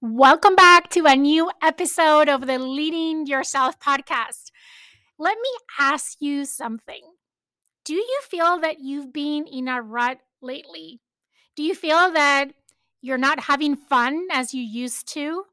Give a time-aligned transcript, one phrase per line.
[0.00, 4.50] Welcome back to a new episode of the Leading Yourself podcast.
[5.16, 7.02] Let me ask you something.
[7.84, 11.00] Do you feel that you've been in a rut lately?
[11.54, 12.46] Do you feel that
[13.00, 15.44] you're not having fun as you used to?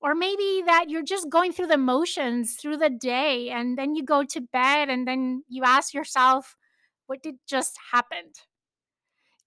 [0.00, 4.02] Or maybe that you're just going through the motions through the day and then you
[4.02, 6.56] go to bed and then you ask yourself,
[7.06, 8.32] what did just happen?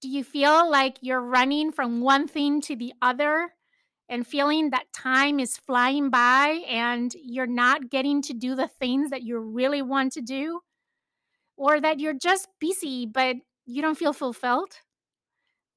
[0.02, 3.52] Do you feel like you're running from one thing to the other
[4.12, 9.10] and feeling that time is flying by and you're not getting to do the things
[9.10, 10.60] that you really want to do,
[11.56, 14.74] or that you're just busy but you don't feel fulfilled?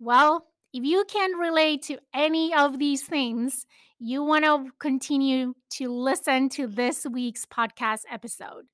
[0.00, 3.66] Well, if you can relate to any of these things,
[4.00, 8.64] you want to continue to listen to this week's podcast episode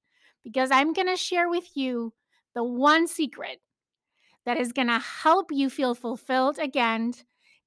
[0.43, 2.15] because I'm going to share with you
[2.55, 3.59] the one secret
[4.47, 7.13] that is going to help you feel fulfilled again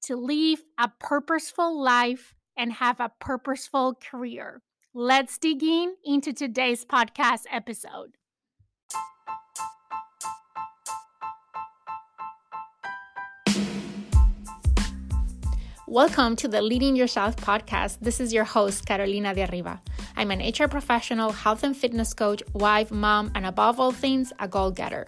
[0.03, 4.61] to live a purposeful life and have a purposeful career.
[4.93, 8.17] Let's dig in into today's podcast episode.
[15.87, 17.99] Welcome to the Leading Yourself podcast.
[18.01, 19.81] This is your host, Carolina de Arriba.
[20.17, 24.49] I'm an HR professional, health and fitness coach, wife, mom, and above all things, a
[24.49, 25.07] goal getter.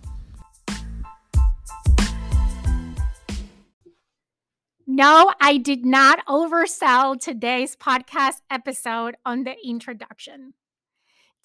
[4.93, 10.53] No, I did not oversell today's podcast episode on the introduction.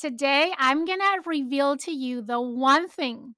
[0.00, 3.36] Today, I'm going to reveal to you the one thing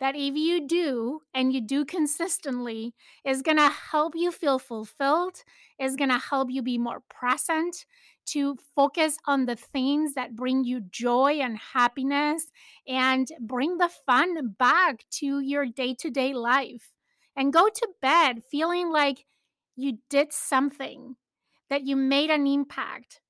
[0.00, 2.92] that if you do and you do consistently
[3.24, 5.44] is going to help you feel fulfilled,
[5.78, 7.86] is going to help you be more present,
[8.26, 12.50] to focus on the things that bring you joy and happiness
[12.88, 16.88] and bring the fun back to your day to day life.
[17.38, 19.26] And go to bed feeling like
[19.76, 21.16] you did something,
[21.70, 23.20] that you made an impact,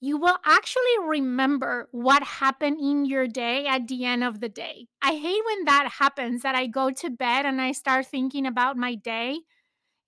[0.00, 4.86] you will actually remember what happened in your day at the end of the day.
[5.02, 8.76] I hate when that happens that I go to bed and I start thinking about
[8.76, 9.40] my day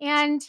[0.01, 0.43] and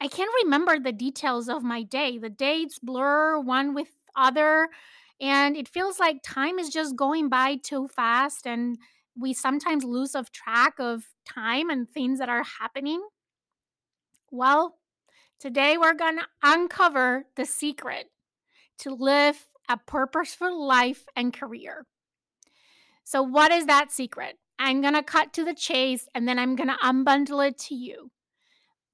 [0.00, 2.18] I can't remember the details of my day.
[2.18, 4.68] The dates blur one with other
[5.20, 8.78] and it feels like time is just going by too fast and
[9.18, 13.02] we sometimes lose of track of time and things that are happening.
[14.32, 14.76] Well,
[15.40, 18.06] today we're going to uncover the secret
[18.78, 21.86] to live a purposeful life and career.
[23.02, 24.38] So, what is that secret?
[24.56, 27.74] I'm going to cut to the chase and then I'm going to unbundle it to
[27.74, 28.12] you.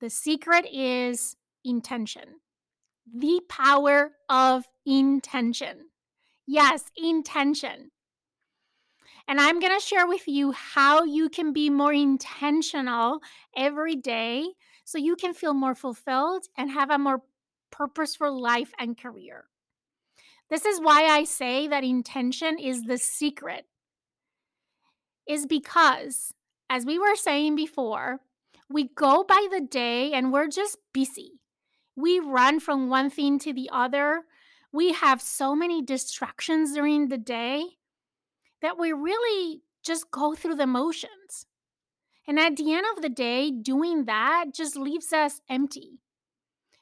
[0.01, 1.37] The secret is
[1.67, 2.41] intention,
[3.15, 5.89] the power of intention.
[6.47, 7.91] Yes, intention.
[9.29, 13.21] And I'm going to share with you how you can be more intentional
[13.55, 14.53] every day
[14.87, 17.23] so you can feel more fulfilled and have a more
[17.73, 19.47] purposeful life and career.
[20.49, 23.67] This is why I say that intention is the secret,
[25.29, 26.33] is because,
[26.71, 28.21] as we were saying before,
[28.71, 31.41] we go by the day and we're just busy.
[31.97, 34.23] We run from one thing to the other.
[34.73, 37.65] We have so many distractions during the day
[38.63, 41.47] that we really just go through the motions.
[42.29, 46.01] And at the end of the day, doing that just leaves us empty.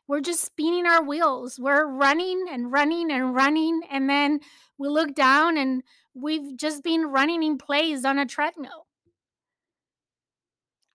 [0.06, 1.58] We're just spinning our wheels.
[1.58, 3.82] We're running and running and running.
[3.90, 4.40] And then
[4.78, 5.82] we look down and
[6.14, 8.86] we've just been running in place on a treadmill.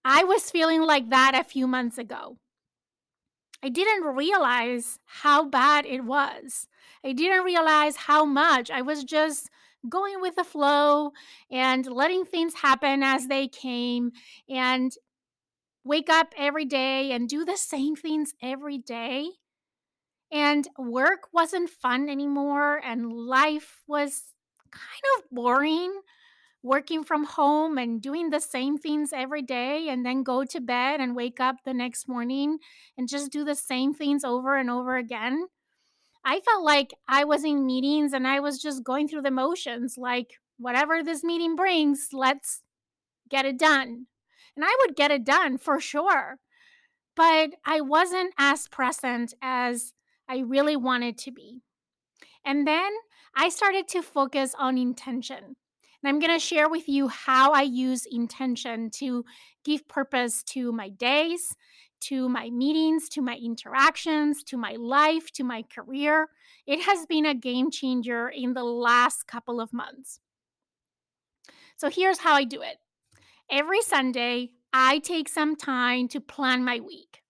[0.06, 2.38] I was feeling like that a few months ago.
[3.62, 6.68] I didn't realize how bad it was.
[7.04, 9.50] I didn't realize how much I was just
[9.88, 11.12] going with the flow
[11.52, 14.12] and letting things happen as they came
[14.50, 14.92] and
[15.84, 19.30] wake up every day and do the same things every day.
[20.32, 24.36] And work wasn't fun anymore, and life was
[24.72, 26.02] kind of boring
[26.62, 31.00] working from home and doing the same things every day and then go to bed
[31.00, 32.58] and wake up the next morning
[32.98, 35.48] and just do the same things over and over again.
[36.26, 39.96] I felt like I was in meetings and I was just going through the motions,
[39.98, 42.62] like whatever this meeting brings, let's
[43.30, 44.08] get it done.
[44.56, 46.38] And I would get it done for sure.
[47.16, 49.94] But I wasn't as present as
[50.28, 51.62] I really wanted to be.
[52.46, 52.92] And then
[53.36, 55.56] I started to focus on intention.
[56.02, 59.26] And I'm going to share with you how I use intention to
[59.66, 61.56] give purpose to my days,
[62.02, 66.30] to my meetings, to my interactions, to my life, to my career.
[66.66, 70.20] It has been a game changer in the last couple of months.
[71.78, 72.78] So here's how I do it
[73.50, 77.22] every Sunday, I take some time to plan my week.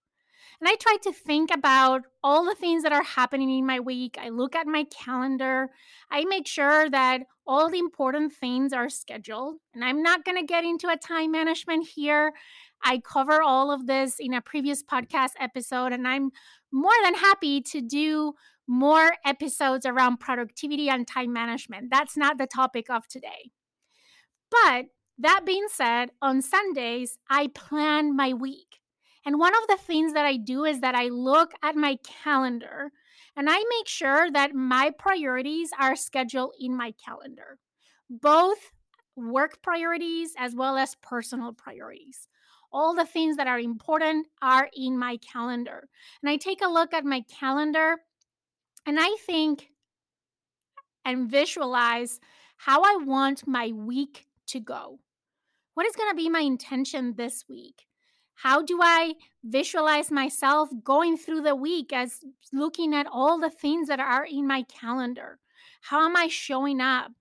[0.59, 4.17] And I try to think about all the things that are happening in my week.
[4.19, 5.69] I look at my calendar.
[6.11, 9.55] I make sure that all the important things are scheduled.
[9.73, 12.33] And I'm not going to get into a time management here.
[12.83, 16.31] I cover all of this in a previous podcast episode, and I'm
[16.71, 18.33] more than happy to do
[18.67, 21.89] more episodes around productivity and time management.
[21.91, 23.51] That's not the topic of today.
[24.49, 24.85] But
[25.17, 28.79] that being said, on Sundays, I plan my week.
[29.25, 32.91] And one of the things that I do is that I look at my calendar
[33.35, 37.59] and I make sure that my priorities are scheduled in my calendar,
[38.09, 38.71] both
[39.17, 42.28] work priorities as well as personal priorities.
[42.71, 45.89] All the things that are important are in my calendar.
[46.21, 47.97] And I take a look at my calendar
[48.85, 49.69] and I think
[51.05, 52.19] and visualize
[52.57, 54.99] how I want my week to go.
[55.73, 57.85] What is going to be my intention this week?
[58.35, 62.19] How do I visualize myself going through the week as
[62.53, 65.39] looking at all the things that are in my calendar?
[65.81, 67.11] How am I showing up?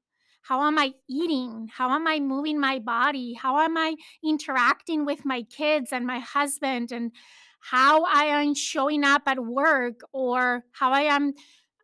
[0.43, 1.69] How am I eating?
[1.73, 3.35] How am I moving my body?
[3.35, 6.91] How am I interacting with my kids and my husband?
[6.91, 7.13] And
[7.61, 11.35] how I am showing up at work or how I am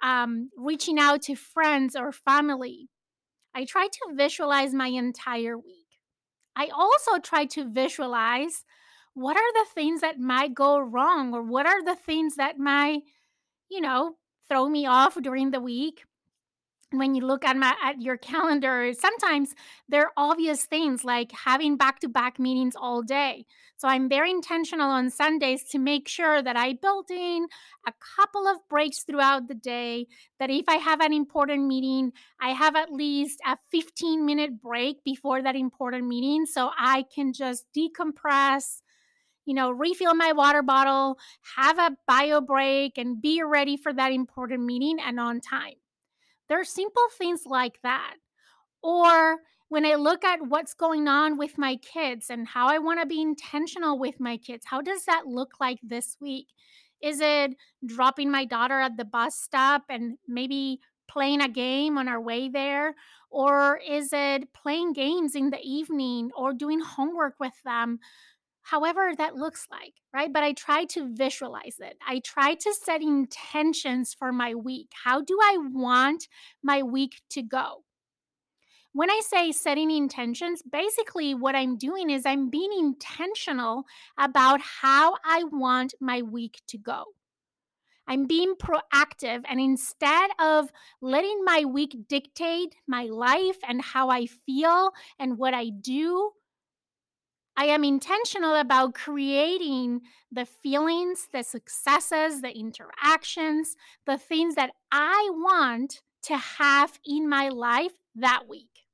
[0.03, 2.89] um, reaching out to friends or family.
[3.55, 5.87] I try to visualize my entire week.
[6.57, 8.65] I also try to visualize
[9.15, 13.03] what are the things that might go wrong or what are the things that might
[13.71, 14.17] you know
[14.49, 16.05] throw me off during the week
[16.99, 19.55] when you look at my at your calendar sometimes
[19.89, 23.45] there are obvious things like having back-to-back meetings all day
[23.77, 27.47] so i'm very intentional on sundays to make sure that i build in
[27.87, 30.07] a couple of breaks throughout the day
[30.39, 35.03] that if i have an important meeting i have at least a 15 minute break
[35.05, 38.81] before that important meeting so i can just decompress
[39.47, 41.19] you know, refill my water bottle,
[41.57, 45.75] have a bio break, and be ready for that important meeting and on time.
[46.49, 48.17] There are simple things like that.
[48.83, 49.39] Or
[49.69, 53.07] when I look at what's going on with my kids and how I want to
[53.07, 56.49] be intentional with my kids, how does that look like this week?
[57.03, 62.09] Is it dropping my daughter at the bus stop and maybe playing a game on
[62.09, 62.95] our way there?
[63.31, 67.99] Or is it playing games in the evening or doing homework with them?
[68.65, 70.33] However that looks like, right?
[70.33, 71.97] But I try to visualize it.
[72.07, 74.91] I try to set intentions for my week.
[75.05, 76.29] How do I want
[76.63, 77.85] my week to go?
[78.93, 83.85] When I say setting intentions, basically what I'm doing is I'm being intentional
[84.19, 87.05] about how I want my week to go.
[88.07, 90.71] I'm being proactive, and instead of
[91.01, 96.33] letting my week dictate my life and how I feel and what I do,
[97.57, 105.31] I am intentional about creating the feelings, the successes, the interactions, the things that I
[105.33, 108.87] want to have in my life that week.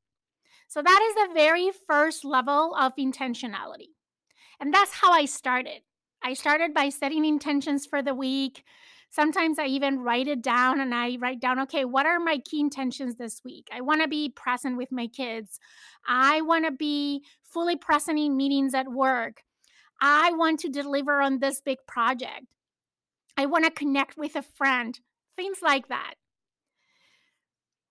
[0.69, 3.95] So that is the very first level of intentionality.
[4.61, 5.83] And that's how I started.
[6.23, 8.63] I started by setting intentions for the week,
[9.11, 12.61] Sometimes I even write it down and I write down, okay, what are my key
[12.61, 13.69] intentions this week?
[13.73, 15.59] I want to be present with my kids.
[16.07, 19.43] I want to be fully present in meetings at work.
[20.01, 22.47] I want to deliver on this big project.
[23.37, 24.99] I want to connect with a friend,
[25.37, 26.15] things like that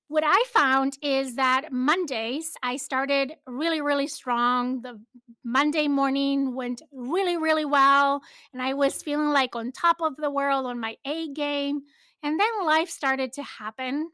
[0.09, 4.81] what I found is that Mondays, I started really, really strong.
[4.81, 4.99] The
[5.43, 8.21] Monday morning went really, really well.
[8.51, 11.83] And I was feeling like on top of the world on my A game.
[12.23, 14.09] And then life started to happen.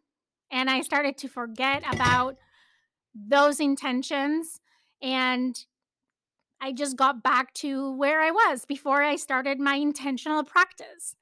[0.52, 2.36] And I started to forget about
[3.16, 4.60] those intentions.
[5.02, 5.58] And
[6.60, 11.16] I just got back to where I was before I started my intentional practice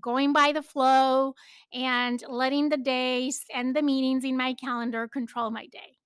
[0.00, 1.34] going by the flow
[1.72, 5.98] and letting the days and the meetings in my calendar control my day.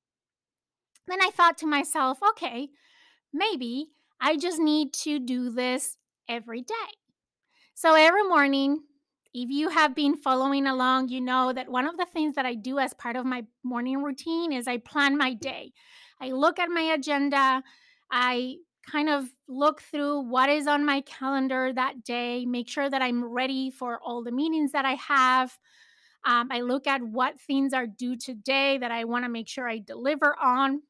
[1.06, 2.68] Then I thought to myself, okay,
[3.32, 3.88] maybe
[4.20, 5.96] I just need to do this
[6.28, 6.74] every day.
[7.74, 8.82] So every morning,
[9.32, 12.54] if you have been following along, you know that one of the things that I
[12.54, 15.72] do as part of my morning routine is I plan my day.
[16.20, 17.62] I look at my agenda,
[18.10, 18.56] I
[18.90, 23.24] kind of look through what is on my calendar that day, make sure that I'm
[23.24, 25.58] ready for all the meetings that I have.
[26.24, 29.68] Um, I look at what things are due today that I want to make sure
[29.68, 30.82] I deliver on.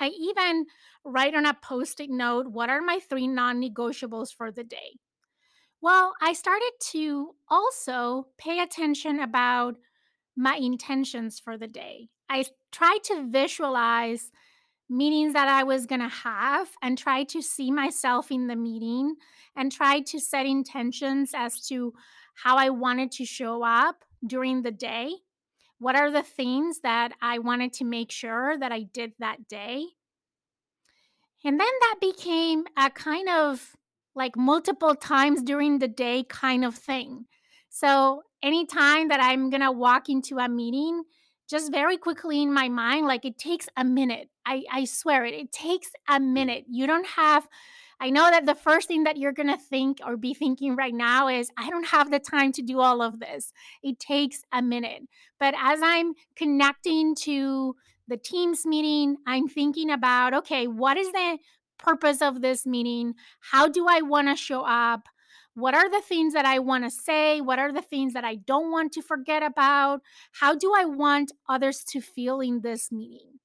[0.00, 0.66] I even
[1.04, 4.98] write on a post it note what are my three non negotiables for the day.
[5.80, 9.76] Well, I started to also pay attention about
[10.36, 12.08] my intentions for the day.
[12.28, 14.30] I try to visualize
[14.88, 19.16] meetings that I was going to have and try to see myself in the meeting
[19.56, 21.92] and try to set intentions as to
[22.34, 25.12] how I wanted to show up during the day.
[25.78, 29.84] What are the things that I wanted to make sure that I did that day?
[31.44, 33.76] And then that became a kind of
[34.14, 37.26] like multiple times during the day kind of thing.
[37.68, 41.04] So anytime that I'm going to walk into a meeting,
[41.48, 44.28] just very quickly in my mind, like it takes a minute.
[44.44, 46.32] I, I swear it, it takes a mm.
[46.32, 46.64] minute.
[46.70, 47.48] You don't have,
[48.00, 50.94] I know that the first thing that you're going to think or be thinking right
[50.94, 53.52] now is, I don't have the time to do all of this.
[53.82, 55.02] It takes a minute.
[55.40, 57.74] But as I'm connecting to
[58.06, 61.38] the Teams meeting, I'm thinking about, okay, what is the
[61.78, 63.14] purpose of this meeting?
[63.40, 65.08] How do I want to show up?
[65.58, 67.40] What are the things that I want to say?
[67.40, 70.02] What are the things that I don't want to forget about?
[70.30, 73.40] How do I want others to feel in this meeting?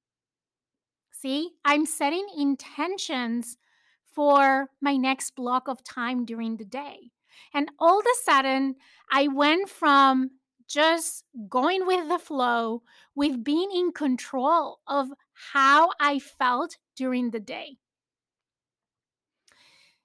[1.11, 3.57] See, I'm setting intentions
[4.05, 7.09] for my next block of time during the day.
[7.51, 8.75] And all of a sudden,
[9.11, 10.31] I went from
[10.67, 12.83] just going with the flow,
[13.15, 15.07] with being in control of
[15.53, 17.77] how I felt during the day.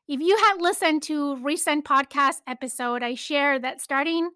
[0.09, 4.31] If you had listened to recent podcast episode, I share that starting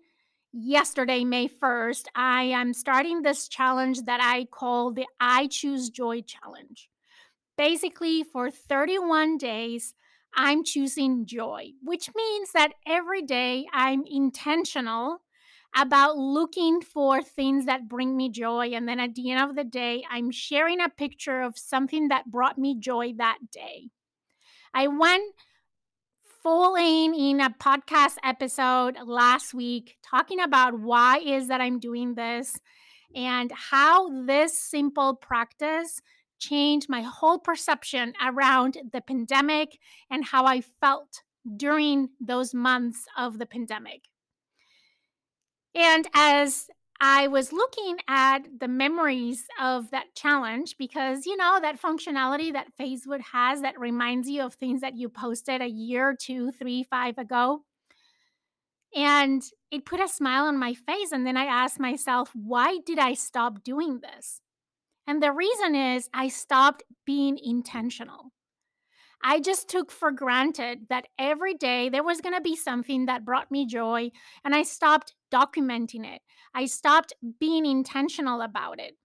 [0.52, 6.20] yesterday, May 1st, I am starting this challenge that I call the I Choose Joy
[6.20, 6.90] Challenge.
[7.56, 9.94] Basically, for 31 days,
[10.36, 15.22] I'm choosing joy, which means that every day I'm intentional
[15.74, 18.72] about looking for things that bring me joy.
[18.74, 22.30] And then at the end of the day, I'm sharing a picture of something that
[22.30, 23.88] brought me joy that day.
[24.74, 25.34] I went
[26.42, 32.14] full in in a podcast episode last week talking about why is that I'm doing
[32.14, 32.58] this
[33.14, 36.00] and how this simple practice
[36.40, 39.78] changed my whole perception around the pandemic
[40.10, 41.22] and how I felt
[41.56, 44.08] during those months of the pandemic.
[45.76, 46.66] And as
[47.04, 52.68] I was looking at the memories of that challenge because, you know, that functionality that
[52.80, 57.18] Facebook has that reminds you of things that you posted a year, two, three, five
[57.18, 57.64] ago.
[58.94, 59.42] And
[59.72, 61.10] it put a smile on my face.
[61.10, 64.40] And then I asked myself, why did I stop doing this?
[65.04, 68.31] And the reason is I stopped being intentional.
[69.22, 73.24] I just took for granted that every day there was going to be something that
[73.24, 74.10] brought me joy,
[74.44, 76.22] and I stopped documenting it.
[76.54, 78.96] I stopped being intentional about it.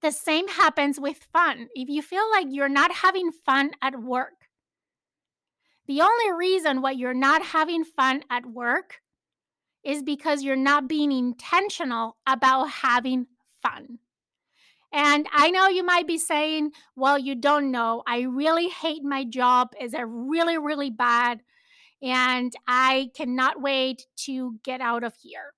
[0.00, 1.68] The same happens with fun.
[1.74, 4.48] If you feel like you're not having fun at work,
[5.86, 9.00] the only reason why you're not having fun at work
[9.84, 13.26] is because you're not being intentional about having
[13.62, 13.98] fun.
[14.94, 18.04] And I know you might be saying, well, you don't know.
[18.06, 19.72] I really hate my job.
[19.80, 21.40] Is it really, really bad?
[22.00, 25.52] And I cannot wait to get out of here.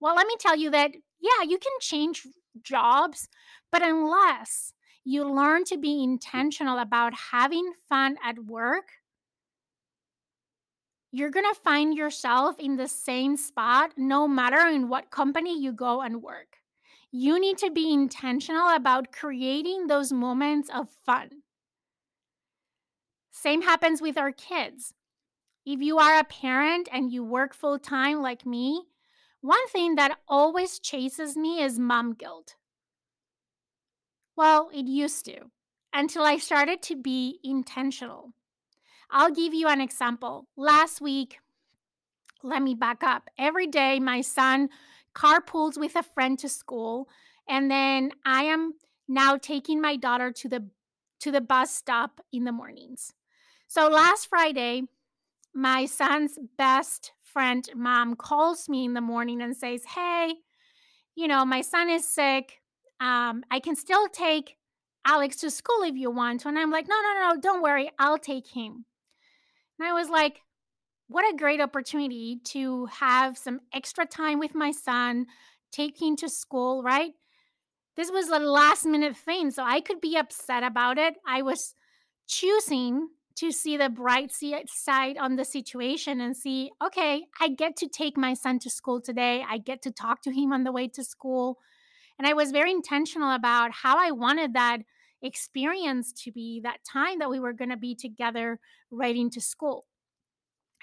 [0.00, 2.26] Well, let me tell you that, yeah, you can change
[2.62, 3.28] jobs,
[3.70, 4.72] but unless
[5.04, 8.92] you learn to be intentional about having fun at work,
[11.12, 15.70] you're going to find yourself in the same spot no matter in what company you
[15.70, 16.59] go and work
[17.12, 21.42] you need to be intentional about creating those moments of fun.
[23.30, 24.94] Same happens with our kids.
[25.64, 28.84] If you are a parent and you work full time like me,
[29.40, 32.56] one thing that always chases me is mom guilt.
[34.36, 35.50] Well, it used to
[35.92, 38.32] until I started to be intentional.
[39.10, 40.46] I'll give you an example.
[40.56, 41.40] Last week,
[42.42, 43.28] let me back up.
[43.38, 44.68] Every day, my son
[45.14, 47.08] carpools with a friend to school,
[47.48, 48.74] and then I am
[49.08, 50.68] now taking my daughter to the
[51.20, 53.12] to the bus stop in the mornings.
[53.68, 54.84] So last Friday,
[55.54, 60.36] my son's best friend mom calls me in the morning and says, "Hey,
[61.14, 62.62] you know, my son is sick.
[63.00, 64.56] Um, I can still take
[65.04, 67.90] Alex to school if you want to." And I'm like, "No, no, no, don't worry.
[67.98, 68.86] I'll take him."
[69.78, 70.42] And I was like,
[71.10, 75.26] what a great opportunity to have some extra time with my son,
[75.72, 77.10] taking to school, right?
[77.96, 81.14] This was a last minute thing, so I could be upset about it.
[81.26, 81.74] I was
[82.28, 84.30] choosing to see the bright
[84.68, 89.00] side on the situation and see, okay, I get to take my son to school
[89.00, 89.44] today.
[89.48, 91.58] I get to talk to him on the way to school.
[92.20, 94.82] And I was very intentional about how I wanted that
[95.22, 98.60] experience to be, that time that we were going to be together
[98.92, 99.86] riding to school.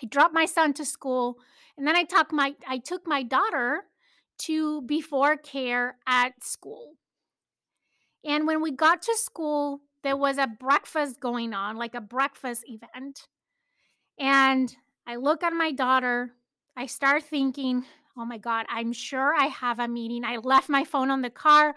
[0.01, 1.37] I dropped my son to school
[1.77, 3.83] and then I took my I took my daughter
[4.39, 6.93] to before care at school.
[8.23, 12.63] And when we got to school, there was a breakfast going on, like a breakfast
[12.67, 13.27] event.
[14.19, 14.75] And
[15.05, 16.33] I look at my daughter,
[16.75, 17.85] I start thinking,
[18.17, 20.25] oh my God, I'm sure I have a meeting.
[20.25, 21.75] I left my phone on the car.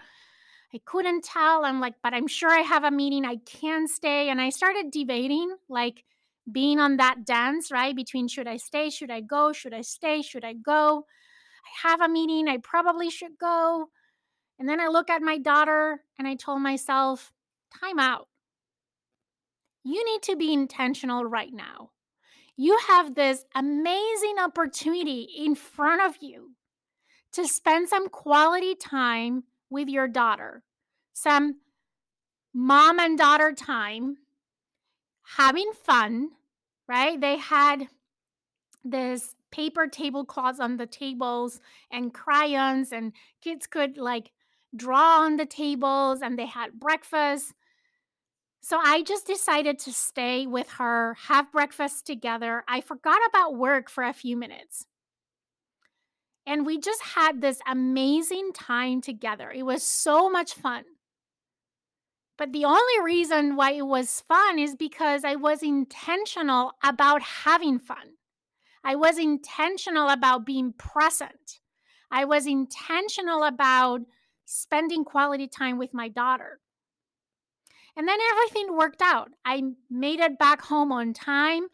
[0.72, 1.64] I couldn't tell.
[1.64, 3.24] I'm like, but I'm sure I have a meeting.
[3.24, 4.28] I can stay.
[4.28, 6.04] And I started debating, like
[6.52, 7.94] being on that dance, right?
[7.94, 8.90] Between should I stay?
[8.90, 9.52] Should I go?
[9.52, 10.22] Should I stay?
[10.22, 11.04] Should I go?
[11.64, 12.48] I have a meeting.
[12.48, 13.88] I probably should go.
[14.58, 17.32] And then I look at my daughter and I told myself,
[17.80, 18.28] time out.
[19.84, 21.90] You need to be intentional right now.
[22.56, 26.50] You have this amazing opportunity in front of you
[27.32, 30.62] to spend some quality time with your daughter,
[31.14, 31.60] some
[32.52, 34.16] mom and daughter time,
[35.36, 36.30] having fun,
[36.90, 37.20] right?
[37.20, 37.86] They had
[38.84, 44.32] this paper tablecloths on the tables and crayons, and kids could like
[44.74, 47.54] draw on the tables, and they had breakfast.
[48.60, 52.64] So I just decided to stay with her, have breakfast together.
[52.66, 54.86] I forgot about work for a few minutes.
[56.44, 59.52] And we just had this amazing time together.
[59.52, 60.84] It was so much fun.
[62.40, 67.78] But the only reason why it was fun is because I was intentional about having
[67.78, 68.14] fun.
[68.82, 71.60] I was intentional about being present.
[72.10, 74.00] I was intentional about
[74.46, 76.60] spending quality time with my daughter.
[77.94, 79.32] And then everything worked out.
[79.44, 81.64] I made it back home on time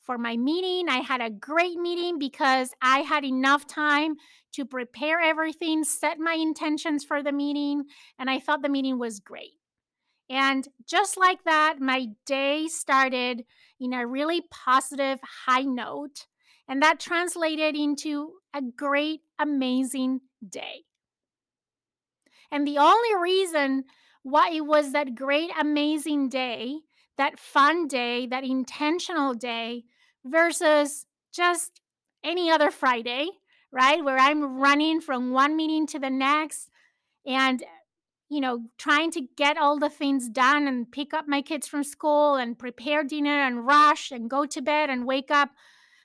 [0.00, 0.88] for my meeting.
[0.88, 4.16] I had a great meeting because I had enough time
[4.54, 7.84] to prepare everything, set my intentions for the meeting,
[8.18, 9.57] and I thought the meeting was great.
[10.30, 13.44] And just like that, my day started
[13.80, 16.26] in a really positive high note.
[16.68, 20.84] And that translated into a great, amazing day.
[22.50, 23.84] And the only reason
[24.22, 26.80] why it was that great, amazing day,
[27.16, 29.84] that fun day, that intentional day
[30.24, 31.80] versus just
[32.22, 33.28] any other Friday,
[33.72, 34.04] right?
[34.04, 36.68] Where I'm running from one meeting to the next
[37.26, 37.62] and
[38.30, 41.82] you know, trying to get all the things done and pick up my kids from
[41.82, 45.50] school and prepare dinner and rush and go to bed and wake up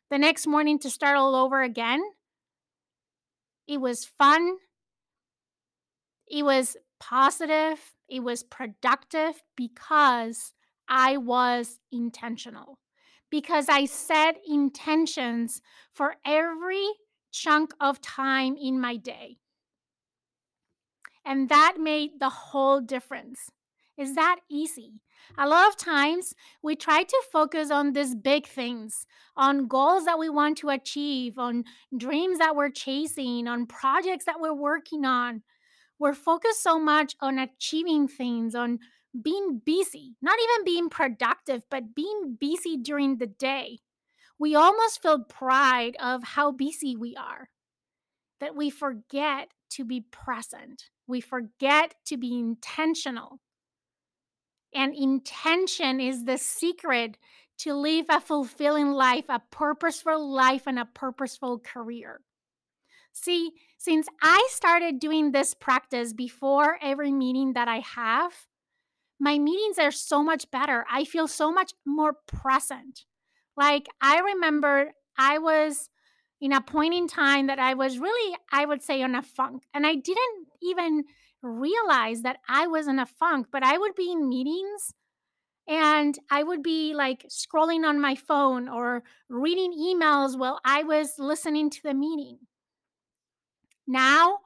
[0.10, 2.02] the next morning to start all over again.
[3.68, 4.58] It was fun.
[6.28, 7.94] It was positive.
[8.10, 10.54] It was productive because
[10.88, 12.80] I was intentional.
[13.30, 16.88] Because I set intentions for every
[17.32, 19.38] chunk of time in my day.
[21.26, 23.50] And that made the whole difference.
[23.98, 25.02] Is that easy?
[25.38, 29.06] A lot of times we try to focus on these big things,
[29.38, 31.64] on goals that we want to achieve, on
[31.96, 35.44] dreams that we're chasing, on projects that we're working on.
[36.00, 38.80] We're focused so much on achieving things, on
[39.22, 43.80] being busy, not even being productive, but being busy during the day.
[44.40, 47.50] We almost feel pride of how busy we are,
[48.40, 50.90] that we forget to be present.
[51.08, 53.40] We forget to be intentional.
[54.74, 57.18] And intention is the secret
[57.60, 62.22] to live a fulfilling life, a purposeful life, and a purposeful career.
[63.12, 68.34] See, since I started doing this practice before every meeting that I have,
[69.20, 70.86] my meetings are so much better.
[70.92, 73.06] I feel so much more present.
[73.56, 75.90] Like, I remember I was
[76.44, 79.64] in a point in time that I was really, I would say, on a funk.
[79.74, 81.06] And I didn't even
[81.42, 84.94] realize that I was in a funk, but I would be in meetings
[85.70, 91.14] and I would be like scrolling on my phone or reading emails while I was
[91.18, 92.40] listening to the meeting.
[93.88, 94.40] Now,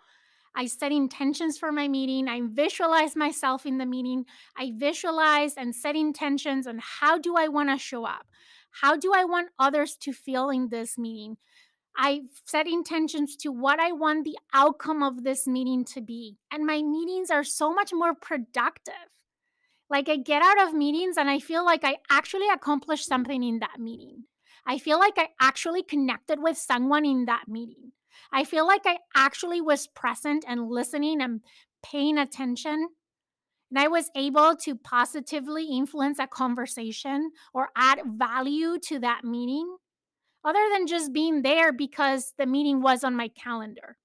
[0.55, 2.27] I set intentions for my meeting.
[2.27, 4.25] I visualize myself in the meeting.
[4.55, 8.27] I visualize and set intentions on how do I want to show up?
[8.81, 11.37] How do I want others to feel in this meeting?
[11.97, 16.37] I set intentions to what I want the outcome of this meeting to be.
[16.51, 18.93] And my meetings are so much more productive.
[19.89, 23.59] Like I get out of meetings and I feel like I actually accomplished something in
[23.59, 24.25] that meeting.
[24.65, 27.93] I feel like I actually connected with someone in that meeting.
[28.31, 31.41] I feel like I actually was present and listening and
[31.81, 32.89] paying attention.
[33.69, 39.77] and I was able to positively influence a conversation or add value to that meeting,
[40.47, 43.97] other than just being there because the meeting was on my calendar.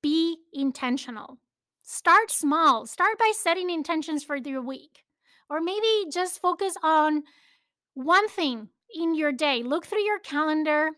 [0.00, 1.38] Be intentional.
[1.82, 2.86] Start small.
[2.86, 5.02] Start by setting intentions for your week.
[5.50, 7.24] Or maybe just focus on
[7.94, 9.64] one thing in your day.
[9.64, 10.90] Look through your calendar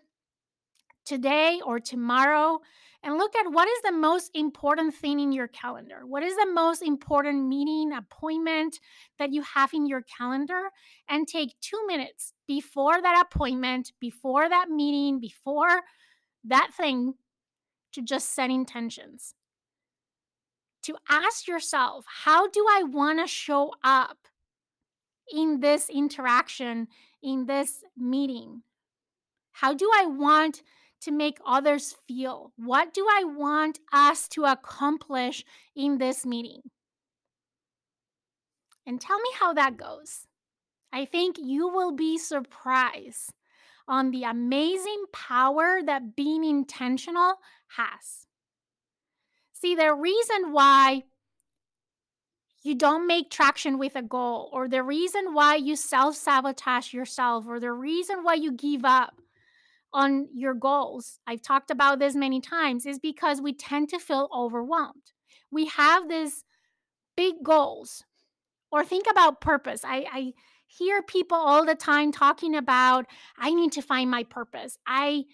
[1.07, 2.61] today or tomorrow
[3.07, 6.01] and look at what is the most important thing in your calendar.
[6.05, 8.81] What is the most important meeting, appointment
[9.21, 10.71] that you have in your calendar?
[11.09, 15.83] And take two minutes before that appointment, before that meeting, before
[16.43, 17.15] that thing
[17.93, 19.35] to just set intentions.
[20.83, 24.19] To ask yourself, how do I want to show up
[25.33, 26.89] in this interaction,
[27.23, 28.63] in this meeting?
[29.53, 30.65] How do I want
[31.07, 32.53] to make others feel?
[32.57, 36.63] What do I want us to accomplish in this meeting?
[38.85, 40.27] And tell me how that goes.
[40.93, 43.33] I think you will be surprised
[43.87, 47.37] on the amazing power that being intentional
[47.77, 48.27] has.
[49.53, 51.05] See, the reason why
[52.65, 57.45] you don't make traction with a goal, or the reason why you self sabotage yourself,
[57.47, 59.15] or the reason why you give up
[59.97, 64.29] on your goals, I've talked about this many times, is because we tend to feel
[64.31, 65.13] overwhelmed.
[65.51, 66.45] We have these
[67.17, 68.05] big goals,
[68.71, 69.81] or think about purpose.
[69.85, 70.33] I, I
[70.67, 73.07] hear people all the time talking about,
[73.39, 74.77] I need to find my purpose.
[74.87, 75.25] I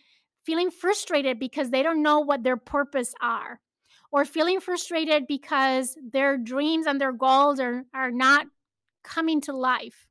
[0.46, 3.60] feeling frustrated because they don't know what their purpose are
[4.12, 8.46] or feeling frustrated because their dreams and their goals are, are not
[9.02, 10.06] coming to life.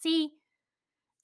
[0.00, 0.30] See,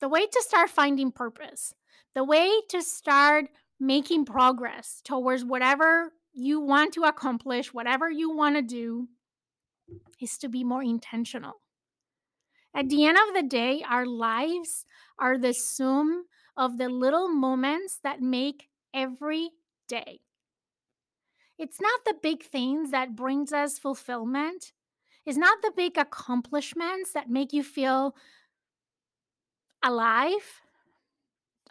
[0.00, 1.72] the way to start finding purpose
[2.14, 3.46] the way to start
[3.80, 9.08] making progress towards whatever you want to accomplish, whatever you want to do,
[10.20, 11.54] is to be more intentional.
[12.74, 14.84] At the end of the day, our lives
[15.18, 16.24] are the sum
[16.56, 19.50] of the little moments that make every
[19.88, 20.20] day.
[21.56, 24.72] It's not the big things that brings us fulfillment.
[25.24, 28.16] It's not the big accomplishments that make you feel
[29.82, 30.62] alive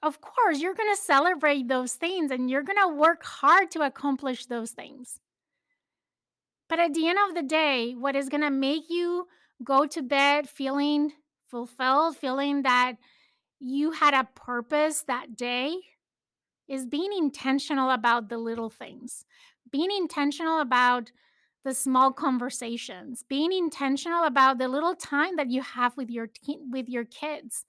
[0.03, 3.81] of course, you're going to celebrate those things and you're going to work hard to
[3.81, 5.19] accomplish those things.
[6.67, 9.27] But at the end of the day, what is going to make you
[9.63, 11.13] go to bed feeling
[11.47, 12.95] fulfilled, feeling that
[13.59, 15.77] you had a purpose that day,
[16.67, 19.25] is being intentional about the little things,
[19.71, 21.11] being intentional about
[21.63, 26.29] the small conversations, being intentional about the little time that you have with your
[26.69, 27.65] with your kids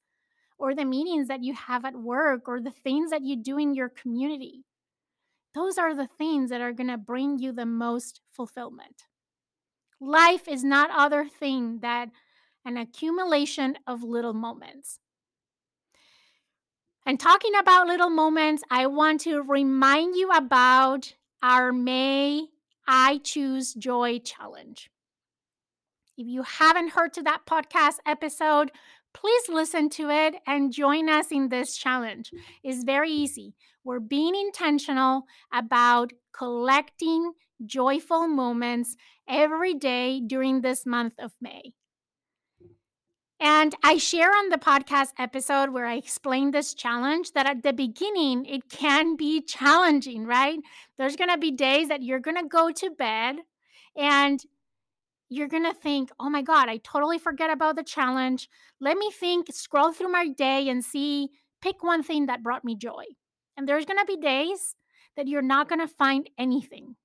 [0.65, 3.75] or the meetings that you have at work or the things that you do in
[3.75, 4.65] your community.
[5.55, 9.03] Those are the things that are going to bring you the most fulfillment.
[10.01, 12.13] Life is not other thing than
[12.65, 15.01] an accumulation of little moments.
[17.05, 22.47] And talking about little moments, I want to remind you about our May
[22.89, 24.91] I Choose Joy Challenge.
[26.17, 28.73] If you haven't heard to that podcast episode,
[29.15, 32.31] please listen to it and join us in this challenge.
[32.63, 33.55] It's very easy.
[33.85, 37.33] We're being intentional about collecting
[37.65, 38.97] joyful moments
[39.29, 41.73] every day during this month of May.
[43.41, 47.73] And I share on the podcast episode where I explain this challenge that at the
[47.73, 50.59] beginning it can be challenging, right?
[50.97, 53.37] There's going to be days that you're going to go to bed
[53.97, 54.41] and
[55.29, 58.49] you're going to think, oh my God, I totally forget about the challenge.
[58.81, 61.31] Let me think, scroll through my day and see,
[61.63, 63.05] pick one thing that brought me joy.
[63.57, 64.75] And there's going to be days
[65.17, 66.97] that you're not going to find anything.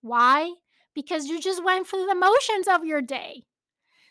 [0.00, 0.52] Why?
[0.94, 3.44] Because you just went through the motions of your day.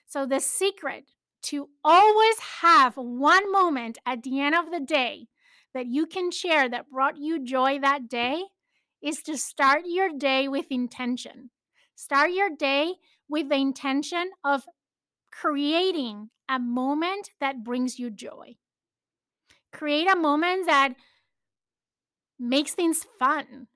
[0.07, 1.05] So, the secret
[1.43, 5.27] to always have one moment at the end of the day
[5.73, 8.43] that you can share that brought you joy that day
[9.01, 11.49] is to start your day with intention.
[12.01, 12.95] Start your day
[13.29, 14.65] with the intention of
[15.31, 18.55] creating a moment that brings you joy.
[19.71, 20.95] Create a moment that
[22.39, 23.67] makes things fun.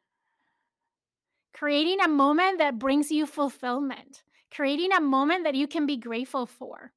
[1.54, 4.24] Creating a moment that brings you fulfillment.
[4.50, 6.94] Creating a moment that you can be grateful for.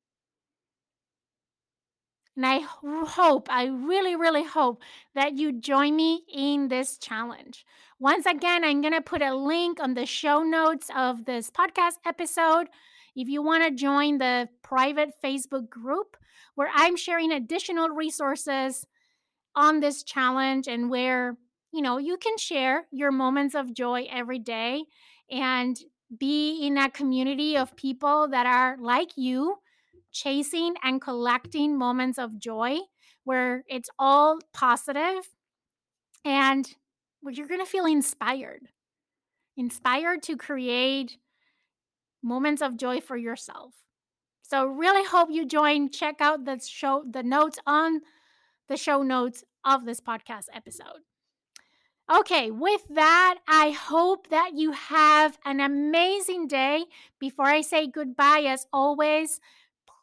[2.39, 4.81] And I hope, I really, really hope
[5.17, 7.67] that you join me in this challenge.
[7.99, 11.95] Once again, I'm going to put a link on the show notes of this podcast
[12.07, 12.69] episode.
[13.17, 16.17] If you want to join the private Facebook group
[16.55, 18.87] where I'm sharing additional resources
[19.57, 21.37] on this challenge and where,
[21.73, 24.85] you know, you can share your moments of joy every day
[25.29, 25.77] and
[26.17, 29.57] be in a community of people that are like you,
[30.13, 32.79] chasing and collecting moments of joy
[33.25, 35.29] where it's all positive
[36.25, 36.75] and
[37.23, 38.69] you're going to feel inspired.
[39.57, 41.19] Inspired to create
[42.23, 43.75] moments of joy for yourself.
[44.43, 45.91] So really hope you join.
[45.91, 48.01] Check out the show the notes on
[48.69, 51.03] the show notes of this podcast episode.
[52.11, 56.87] Okay, with that, I hope that you have an amazing day.
[57.19, 59.41] Before I say goodbye, as always,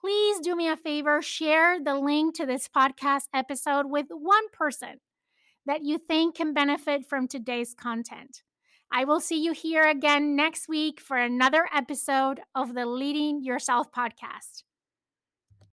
[0.06, 5.00] please do me a favor share the link to this podcast episode with one person
[5.65, 8.44] that you think can benefit from today's content.
[8.91, 13.91] I will see you here again next week for another episode of the Leading Yourself
[13.91, 14.62] podcast.